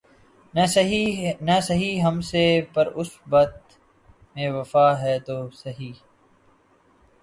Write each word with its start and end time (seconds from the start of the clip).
نہ 1.43 1.59
سہی 1.61 2.01
ہم 2.01 2.19
سے‘ 2.21 2.43
پر 2.73 2.85
اس 2.95 3.09
بت 3.29 3.55
میں 4.35 4.49
وفا 4.49 4.87
ہے 5.01 5.15
تو 5.19 5.35
سہی 5.53 5.91